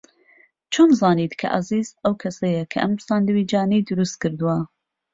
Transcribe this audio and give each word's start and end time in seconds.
چۆن 0.73 0.89
زانیت 0.99 1.33
کە 1.39 1.47
عەزیز 1.55 1.87
ئەو 2.03 2.13
کەسەیە 2.21 2.63
کە 2.71 2.77
ئەم 2.83 2.93
ساندویچانەی 3.07 3.85
دروست 3.89 4.15
کردووە؟ 4.21 4.57